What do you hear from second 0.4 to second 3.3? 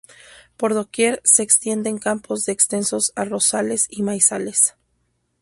Por doquier se extienden campos de extensos